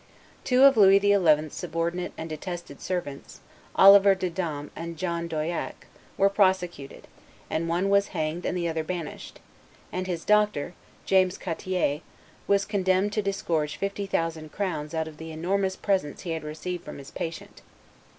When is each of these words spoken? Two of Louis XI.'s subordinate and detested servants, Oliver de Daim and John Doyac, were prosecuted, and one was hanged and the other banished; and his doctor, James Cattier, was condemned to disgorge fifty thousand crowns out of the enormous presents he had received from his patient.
Two 0.43 0.63
of 0.63 0.77
Louis 0.77 0.99
XI.'s 0.99 1.53
subordinate 1.53 2.11
and 2.17 2.27
detested 2.27 2.81
servants, 2.81 3.39
Oliver 3.75 4.15
de 4.15 4.31
Daim 4.31 4.71
and 4.75 4.97
John 4.97 5.27
Doyac, 5.29 5.85
were 6.17 6.27
prosecuted, 6.27 7.07
and 7.51 7.69
one 7.69 7.87
was 7.87 8.07
hanged 8.07 8.43
and 8.43 8.57
the 8.57 8.67
other 8.67 8.83
banished; 8.83 9.39
and 9.91 10.07
his 10.07 10.25
doctor, 10.25 10.73
James 11.05 11.37
Cattier, 11.37 12.01
was 12.47 12.65
condemned 12.65 13.13
to 13.13 13.21
disgorge 13.21 13.75
fifty 13.77 14.07
thousand 14.07 14.51
crowns 14.51 14.95
out 14.95 15.07
of 15.07 15.17
the 15.17 15.31
enormous 15.31 15.75
presents 15.75 16.23
he 16.23 16.31
had 16.31 16.43
received 16.43 16.83
from 16.83 16.97
his 16.97 17.11
patient. 17.11 17.61